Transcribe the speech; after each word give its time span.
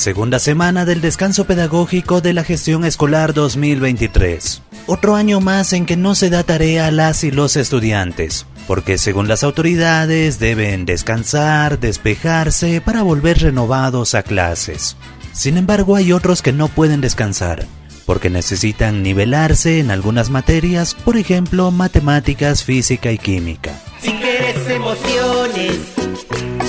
segunda 0.00 0.38
semana 0.38 0.86
del 0.86 1.02
descanso 1.02 1.44
pedagógico 1.44 2.22
de 2.22 2.32
la 2.32 2.42
gestión 2.42 2.86
escolar 2.86 3.34
2023. 3.34 4.62
Otro 4.86 5.14
año 5.14 5.40
más 5.40 5.74
en 5.74 5.84
que 5.84 5.98
no 5.98 6.14
se 6.14 6.30
da 6.30 6.42
tarea 6.42 6.86
a 6.86 6.90
las 6.90 7.22
y 7.22 7.30
los 7.30 7.54
estudiantes, 7.56 8.46
porque 8.66 8.96
según 8.96 9.28
las 9.28 9.44
autoridades 9.44 10.38
deben 10.38 10.86
descansar, 10.86 11.78
despejarse 11.78 12.80
para 12.80 13.02
volver 13.02 13.40
renovados 13.40 14.14
a 14.14 14.22
clases. 14.22 14.96
Sin 15.32 15.58
embargo, 15.58 15.96
hay 15.96 16.12
otros 16.12 16.40
que 16.40 16.52
no 16.52 16.68
pueden 16.68 17.02
descansar, 17.02 17.66
porque 18.06 18.30
necesitan 18.30 19.02
nivelarse 19.02 19.80
en 19.80 19.90
algunas 19.90 20.30
materias, 20.30 20.94
por 20.94 21.18
ejemplo, 21.18 21.70
matemáticas, 21.70 22.64
física 22.64 23.12
y 23.12 23.18
química. 23.18 23.78
Si 24.00 24.12
quieres 24.12 24.66
emociones, 24.66 25.78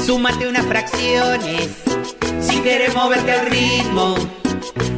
súmate 0.06 0.50
unas 0.50 0.66
fracciones. 0.66 1.91
Si 2.40 2.58
quieres 2.62 2.96
moverte 2.96 3.32
al 3.32 3.50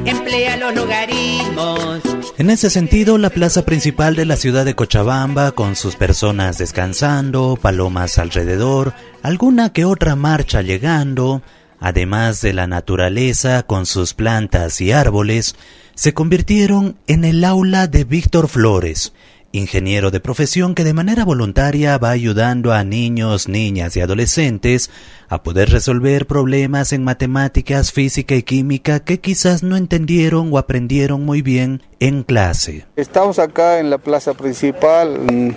emplea 0.05 0.57
los 0.57 0.75
logaritmos. 0.75 2.01
En 2.37 2.49
ese 2.49 2.69
sentido, 2.69 3.17
la 3.17 3.29
plaza 3.29 3.63
principal 3.65 4.15
de 4.15 4.25
la 4.25 4.35
ciudad 4.35 4.65
de 4.65 4.75
Cochabamba, 4.75 5.51
con 5.51 5.75
sus 5.75 5.95
personas 5.95 6.57
descansando, 6.57 7.57
palomas 7.61 8.17
alrededor, 8.17 8.93
alguna 9.21 9.71
que 9.71 9.85
otra 9.85 10.15
marcha 10.15 10.61
llegando, 10.61 11.41
además 11.79 12.41
de 12.41 12.53
la 12.53 12.67
naturaleza 12.67 13.63
con 13.63 13.85
sus 13.85 14.13
plantas 14.13 14.81
y 14.81 14.91
árboles, 14.91 15.55
se 15.95 16.13
convirtieron 16.13 16.97
en 17.07 17.23
el 17.23 17.43
aula 17.43 17.87
de 17.87 18.03
Víctor 18.03 18.47
Flores, 18.47 19.13
ingeniero 19.53 20.09
de 20.09 20.19
profesión 20.19 20.73
que 20.73 20.83
de 20.83 20.93
manera 20.93 21.23
voluntaria 21.23 21.97
va 21.99 22.09
ayudando 22.09 22.73
a 22.73 22.83
niños, 22.83 23.47
niñas 23.47 23.95
y 23.95 24.01
adolescentes 24.01 24.89
a 25.29 25.43
poder 25.43 25.69
resolver 25.69 26.25
problemas 26.25 26.91
en 26.91 27.03
matemáticas, 27.03 27.91
física 27.91 28.33
y 28.35 28.41
química 28.41 29.01
que 29.01 29.19
quizás 29.19 29.61
no 29.61 29.77
entendieron 29.77 30.51
o 30.51 30.57
aprendieron 30.57 31.23
muy 31.23 31.43
bien 31.43 31.83
en 31.99 32.23
clase. 32.23 32.85
Estamos 32.95 33.37
acá 33.37 33.79
en 33.79 33.91
la 33.91 33.99
plaza 33.99 34.33
principal 34.33 35.19
mm, 35.19 35.51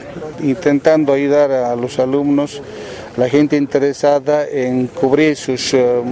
intentando 0.44 1.14
ayudar 1.14 1.50
a 1.50 1.74
los 1.74 1.98
alumnos, 1.98 2.62
la 3.16 3.30
gente 3.30 3.56
interesada 3.56 4.46
en 4.46 4.88
cubrir 4.88 5.36
sus 5.36 5.72
eh, 5.72 6.02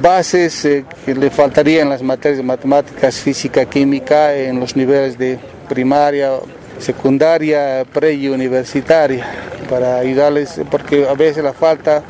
bases 0.00 0.64
eh, 0.64 0.84
que 1.06 1.14
le 1.14 1.30
faltarían 1.30 1.88
las 1.88 2.02
materias 2.02 2.38
de 2.38 2.44
matemáticas, 2.44 3.20
física, 3.20 3.66
química 3.66 4.34
en 4.34 4.58
los 4.58 4.74
niveles 4.74 5.16
de 5.16 5.38
primaria, 5.68 6.32
secundaria, 6.78 7.84
pre 7.92 8.14
y 8.14 8.28
universitaria, 8.28 9.26
para 9.68 9.96
ayudarles, 9.98 10.60
porque 10.70 11.06
a 11.08 11.14
veces 11.14 11.42
la 11.42 11.52
falta 11.52 12.02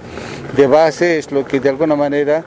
de 0.57 0.67
base 0.67 1.19
es 1.19 1.31
lo 1.33 1.45
que 1.45 1.61
de 1.61 1.69
alguna 1.69 1.97
manera 1.97 2.45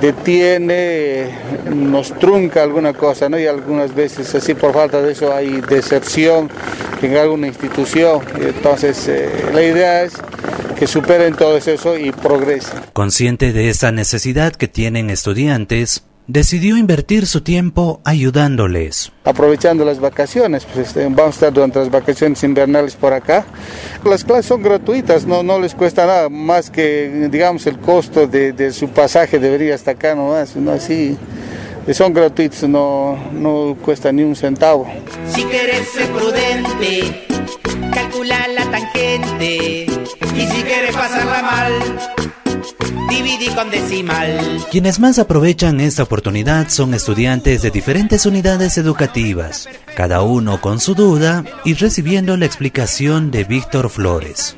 detiene, 0.00 1.28
nos 1.74 2.12
trunca 2.18 2.62
alguna 2.62 2.92
cosa, 2.92 3.28
¿no? 3.28 3.38
Y 3.38 3.46
algunas 3.46 3.94
veces 3.94 4.34
así 4.34 4.54
por 4.54 4.72
falta 4.72 5.00
de 5.00 5.12
eso 5.12 5.32
hay 5.32 5.60
deserción 5.60 6.50
en 7.02 7.16
alguna 7.16 7.46
institución. 7.46 8.20
Entonces, 8.40 9.08
eh, 9.08 9.30
la 9.52 9.62
idea 9.62 10.02
es 10.02 10.14
que 10.78 10.86
superen 10.86 11.34
todo 11.34 11.56
eso 11.56 11.96
y 11.96 12.10
progresen. 12.12 12.80
Consciente 12.92 13.52
de 13.52 13.68
esa 13.68 13.92
necesidad 13.92 14.54
que 14.54 14.68
tienen 14.68 15.10
estudiantes, 15.10 16.04
decidió 16.26 16.76
invertir 16.76 17.26
su 17.26 17.42
tiempo 17.42 18.00
ayudándoles. 18.04 19.12
Aprovechando 19.24 19.84
las 19.84 20.00
vacaciones, 20.00 20.64
pues 20.64 20.88
este, 20.88 21.04
vamos 21.04 21.20
a 21.26 21.30
estar 21.30 21.52
durante 21.52 21.78
las 21.78 21.90
vacaciones 21.90 22.42
invernales 22.42 22.94
por 22.94 23.12
acá. 23.12 23.44
Las 24.04 24.24
clases 24.24 24.46
son 24.46 24.62
gratuitas, 24.62 25.26
no, 25.26 25.42
no 25.42 25.58
les 25.58 25.74
cuesta 25.74 26.06
nada 26.06 26.28
más 26.28 26.70
que, 26.70 27.28
digamos, 27.30 27.66
el 27.66 27.78
costo 27.78 28.26
de, 28.26 28.72
su 28.72 28.88
pasaje 28.88 29.38
debería 29.38 29.74
estar 29.74 29.94
acá 29.94 30.14
nomás, 30.14 30.56
¿no? 30.56 30.72
Así, 30.72 31.16
son 31.92 32.12
gratuitos, 32.14 32.68
no, 32.68 33.18
no 33.32 33.76
cuesta 33.82 34.10
ni 34.10 34.22
un 34.22 34.34
centavo. 34.34 34.86
Si 35.28 35.42
quieres 35.44 35.88
ser 35.88 36.08
prudente, 36.10 37.26
calcula 37.92 38.48
la 38.48 38.70
tangente, 38.70 39.86
y 39.86 40.46
si 40.46 40.62
quieres 40.62 40.94
pasarla 40.94 41.42
mal, 41.42 42.23
dividí 43.36 43.54
con 43.54 43.70
decimal. 43.70 44.64
Quienes 44.70 45.00
más 45.00 45.18
aprovechan 45.18 45.80
esta 45.80 46.02
oportunidad 46.02 46.68
son 46.68 46.94
estudiantes 46.94 47.62
de 47.62 47.70
diferentes 47.70 48.26
unidades 48.26 48.78
educativas, 48.78 49.68
cada 49.96 50.22
uno 50.22 50.60
con 50.60 50.80
su 50.80 50.94
duda 50.94 51.44
y 51.64 51.74
recibiendo 51.74 52.36
la 52.36 52.46
explicación 52.46 53.30
de 53.30 53.44
Víctor 53.44 53.90
Flores. 53.90 54.56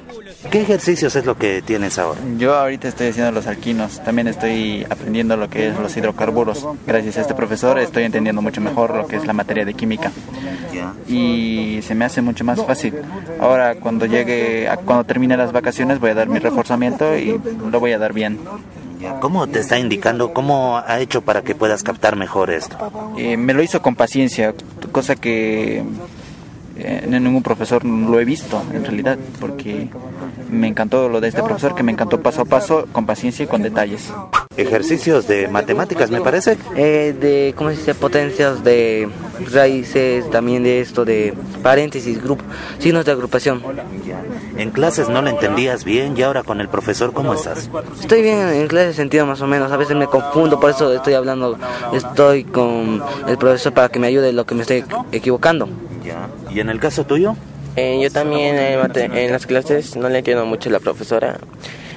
¿Qué 0.50 0.60
ejercicios 0.60 1.16
es 1.16 1.25
lo 1.25 1.36
que 1.36 1.60
tienes 1.62 1.98
ahora? 1.98 2.20
Yo 2.38 2.54
ahorita 2.54 2.86
estoy 2.86 3.09
haciendo 3.09 3.32
los 3.32 3.47
alquinos, 3.47 4.03
también 4.04 4.28
estoy 4.28 4.86
aprendiendo 4.88 5.36
lo 5.36 5.50
que 5.50 5.69
es 5.69 5.76
los 5.76 5.97
hidrocarburos. 5.97 6.66
Gracias 6.86 7.19
a 7.19 7.22
este 7.22 7.34
profesor 7.34 7.78
estoy 7.78 8.04
entendiendo 8.04 8.42
mucho 8.42 8.60
mejor 8.60 8.94
lo 8.94 9.06
que 9.06 9.16
es 9.16 9.26
la 9.26 9.32
materia 9.32 9.65
de 9.65 9.75
química. 9.75 10.12
Y 11.08 11.80
se 11.82 11.94
me 11.94 12.04
hace 12.04 12.22
mucho 12.22 12.44
más 12.44 12.64
fácil. 12.64 12.94
Ahora 13.41 13.76
cuando 13.76 14.06
llegue, 14.06 14.69
cuando 14.84 15.04
termine 15.04 15.36
las 15.36 15.52
vacaciones 15.52 16.00
voy 16.00 16.10
a 16.10 16.14
dar 16.14 16.28
mi 16.28 16.38
reforzamiento 16.38 17.16
y 17.16 17.41
lo 17.70 17.80
voy 17.80 17.92
a 17.92 17.98
dar 17.98 18.12
bien. 18.12 18.38
¿Cómo 19.20 19.47
te 19.47 19.60
está 19.60 19.78
indicando? 19.78 20.32
¿Cómo 20.32 20.78
ha 20.78 21.00
hecho 21.00 21.22
para 21.22 21.42
que 21.42 21.54
puedas 21.54 21.82
captar 21.82 22.16
mejor 22.16 22.50
esto? 22.50 22.76
Eh, 23.16 23.36
me 23.36 23.54
lo 23.54 23.62
hizo 23.62 23.82
con 23.82 23.94
paciencia, 23.94 24.54
cosa 24.91 25.16
que 25.16 25.84
eh, 26.76 27.03
en 27.04 27.22
ningún 27.22 27.42
profesor 27.42 27.84
lo 27.84 28.18
he 28.20 28.24
visto 28.24 28.62
en 28.72 28.84
realidad, 28.84 29.18
porque 29.41 29.88
me 30.50 30.68
encantó 30.68 31.08
lo 31.08 31.20
de 31.20 31.28
este 31.28 31.42
profesor, 31.42 31.74
que 31.74 31.82
me 31.82 31.92
encantó 31.92 32.20
paso 32.22 32.42
a 32.42 32.44
paso, 32.44 32.86
con 32.92 33.06
paciencia 33.06 33.44
y 33.44 33.47
con 33.47 33.62
detalles. 33.62 34.12
Ejercicios 34.56 35.26
de 35.28 35.48
matemáticas, 35.48 36.10
me 36.10 36.20
parece. 36.20 36.56
Eh, 36.76 37.14
de, 37.18 37.54
¿cómo 37.56 37.70
se 37.70 37.76
dice? 37.76 37.94
Potencias 37.94 38.64
de 38.64 39.08
raíces, 39.52 40.28
también 40.30 40.62
de 40.62 40.80
esto, 40.80 41.04
de 41.04 41.34
paréntesis, 41.62 42.22
grupo, 42.22 42.44
signos 42.78 43.04
de 43.04 43.12
agrupación. 43.12 43.62
En 44.56 44.70
clases 44.70 45.08
no 45.08 45.20
lo 45.22 45.28
entendías 45.28 45.84
bien 45.84 46.16
y 46.16 46.22
ahora 46.22 46.42
con 46.42 46.60
el 46.60 46.68
profesor, 46.68 47.12
¿cómo 47.12 47.34
estás? 47.34 47.68
Estoy 48.00 48.22
bien 48.22 48.38
en 48.38 48.66
clases 48.68 48.96
sentido 48.96 49.26
más 49.26 49.40
o 49.42 49.46
menos, 49.46 49.70
a 49.70 49.76
veces 49.76 49.96
me 49.96 50.06
confundo, 50.06 50.58
por 50.58 50.70
eso 50.70 50.92
estoy 50.92 51.14
hablando, 51.14 51.58
estoy 51.92 52.44
con 52.44 53.02
el 53.28 53.36
profesor 53.36 53.74
para 53.74 53.88
que 53.88 53.98
me 53.98 54.06
ayude 54.06 54.30
en 54.30 54.36
lo 54.36 54.46
que 54.46 54.54
me 54.54 54.62
estoy 54.62 54.84
equivocando. 55.12 55.68
¿Y 56.50 56.60
en 56.60 56.70
el 56.70 56.80
caso 56.80 57.04
tuyo? 57.04 57.36
Eh, 57.76 58.00
yo 58.02 58.10
también 58.10 58.56
en 58.56 59.32
las 59.32 59.46
clases 59.46 59.96
no 59.96 60.08
le 60.08 60.18
entiendo 60.18 60.46
mucho 60.46 60.70
a 60.70 60.72
la 60.72 60.80
profesora. 60.80 61.38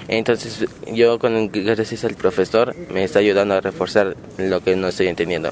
Entonces 0.09 0.65
yo 0.91 1.19
con 1.19 1.51
gracias 1.51 2.03
al 2.03 2.15
profesor 2.15 2.75
me 2.91 3.03
está 3.03 3.19
ayudando 3.19 3.53
a 3.53 3.61
reforzar 3.61 4.17
lo 4.37 4.61
que 4.61 4.75
no 4.75 4.87
estoy 4.87 5.07
entendiendo. 5.07 5.51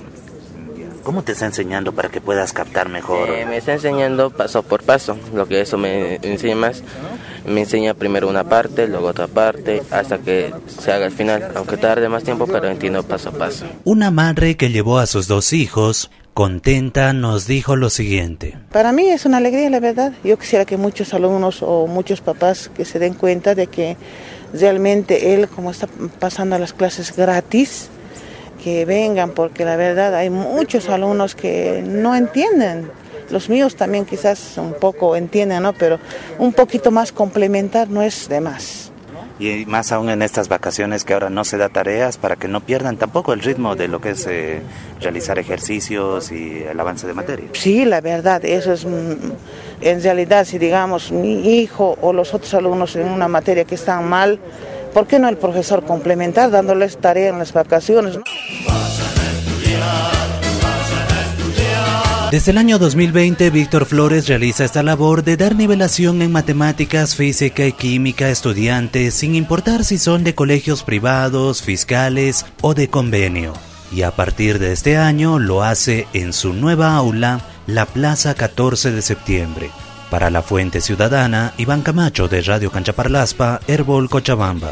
¿Cómo 1.04 1.24
te 1.24 1.32
está 1.32 1.46
enseñando 1.46 1.94
para 1.94 2.10
que 2.10 2.20
puedas 2.20 2.52
captar 2.52 2.90
mejor? 2.90 3.30
Eh, 3.30 3.46
me 3.46 3.56
está 3.56 3.74
enseñando 3.74 4.30
paso 4.30 4.64
por 4.64 4.84
paso, 4.84 5.18
lo 5.34 5.48
que 5.48 5.62
eso 5.62 5.78
me 5.78 6.16
enseña 6.16 6.56
más. 6.56 6.84
Me 7.46 7.62
enseña 7.62 7.94
primero 7.94 8.28
una 8.28 8.44
parte, 8.44 8.90
luego 8.90 9.08
otra 9.08 9.28
parte, 9.28 9.84
hasta 9.90 10.18
que 10.18 10.54
se 10.68 10.92
haga 10.92 11.06
el 11.06 11.14
final, 11.14 11.54
aunque 11.56 11.78
tarde 11.78 12.10
más 12.10 12.24
tiempo, 12.24 12.46
pero 12.46 12.68
entiendo 12.68 13.04
paso 13.04 13.30
a 13.30 13.32
paso. 13.32 13.66
Una 13.86 14.12
madre 14.12 14.58
que 14.58 14.70
llevó 14.70 15.00
a 15.00 15.06
sus 15.06 15.28
dos 15.28 15.54
hijos 15.54 16.12
Contenta 16.38 17.14
nos 17.14 17.48
dijo 17.48 17.76
lo 17.76 17.90
siguiente. 17.90 18.60
Para 18.72 18.92
mí 18.92 19.08
es 19.08 19.26
una 19.26 19.38
alegría, 19.38 19.72
la 19.72 19.80
verdad. 19.80 20.14
Yo 20.24 20.38
quisiera 20.38 20.66
que 20.66 20.78
muchos 20.78 21.16
alumnos 21.16 21.64
o 21.64 21.88
muchos 21.88 22.22
papás 22.22 22.70
que 22.76 22.86
se 22.86 23.00
den 23.00 23.16
cuenta 23.16 23.56
de 23.56 23.66
que 23.66 23.98
realmente 24.54 25.34
él, 25.34 25.48
como 25.48 25.72
está 25.72 25.88
pasando 26.20 26.58
las 26.58 26.74
clases 26.74 27.16
gratis, 27.16 27.90
que 28.64 28.86
vengan, 28.86 29.32
porque 29.32 29.66
la 29.66 29.76
verdad 29.76 30.16
hay 30.16 30.30
muchos 30.30 30.90
alumnos 30.90 31.36
que 31.36 31.84
no 31.86 32.16
entienden. 32.16 32.90
Los 33.30 33.50
míos 33.50 33.76
también 33.76 34.06
quizás 34.06 34.58
un 34.58 34.74
poco 34.74 35.16
entienden, 35.16 35.64
¿no? 35.64 35.74
Pero 35.74 36.00
un 36.40 36.54
poquito 36.54 36.92
más 36.92 37.12
complementar 37.12 37.90
no 37.90 38.02
es 38.02 38.30
de 38.30 38.42
más 38.42 38.92
y 39.40 39.66
más 39.66 39.92
aún 39.92 40.10
en 40.10 40.22
estas 40.22 40.50
vacaciones 40.50 41.04
que 41.04 41.14
ahora 41.14 41.30
no 41.30 41.44
se 41.44 41.58
da 41.58 41.70
tareas 41.70 42.18
para 42.18 42.36
que 42.36 42.48
no 42.48 42.62
pierdan 42.62 42.98
tampoco 42.98 43.34
el 43.34 43.42
ritmo 43.42 43.76
de 43.76 43.88
lo 43.88 44.02
que 44.02 44.12
es 44.12 44.26
eh, 44.28 44.62
realizar 45.00 45.38
ejercicios 45.38 46.32
y 46.32 46.64
el 46.64 46.80
avance 46.80 47.06
de 47.06 47.14
materia. 47.14 47.50
Sí, 47.54 47.86
la 47.86 48.02
verdad, 48.02 48.44
eso 48.46 48.74
es 48.74 48.86
en 49.82 50.02
realidad 50.02 50.46
si 50.46 50.58
digamos 50.58 51.12
mi 51.12 51.60
hijo 51.60 51.98
o 52.02 52.14
los 52.14 52.34
otros 52.34 52.54
alumnos 52.54 52.96
en 52.96 53.08
una 53.08 53.28
materia 53.28 53.66
que 53.66 53.76
están 53.76 54.08
mal, 54.08 54.40
¿por 54.94 55.08
qué 55.08 55.20
no 55.20 55.30
el 55.30 55.38
profesor 55.38 55.84
complementar 55.84 56.52
dándoles 56.52 56.98
tarea 56.98 57.30
en 57.30 57.40
las 57.40 57.54
vacaciones? 57.54 58.18
Desde 62.30 62.52
el 62.52 62.58
año 62.58 62.78
2020, 62.78 63.50
Víctor 63.52 63.86
Flores 63.86 64.28
realiza 64.28 64.66
esta 64.66 64.84
labor 64.84 65.24
de 65.24 65.38
dar 65.38 65.56
nivelación 65.56 66.22
en 66.22 66.34
matemáticas, 66.34 67.16
física 67.16 67.66
y 67.66 67.72
química 67.72 68.26
a 68.26 68.30
estudiantes, 68.30 69.14
sin 69.14 69.34
importar 69.34 69.86
si 69.86 69.98
son 69.98 70.26
de 70.26 70.36
colegios 70.36 70.84
privados, 70.84 71.62
fiscales 71.62 72.46
o 72.60 72.74
de 72.74 72.90
convenio. 72.90 73.54
Y 73.94 74.02
a 74.02 74.12
partir 74.12 74.60
de 74.60 74.74
este 74.74 74.98
año 74.98 75.40
lo 75.40 75.64
hace 75.64 76.06
en 76.12 76.34
su 76.34 76.52
nueva 76.52 76.96
aula, 76.96 77.40
la 77.68 77.86
Plaza 77.86 78.34
14 78.34 78.92
de 78.92 79.02
septiembre. 79.02 79.70
Para 80.10 80.30
la 80.30 80.42
Fuente 80.42 80.80
Ciudadana, 80.80 81.54
Iván 81.58 81.82
Camacho 81.82 82.30
de 82.30 82.42
Radio 82.42 82.72
Canchaparlaspa, 82.72 83.60
Herbol 83.68 84.10
Cochabamba. 84.10 84.72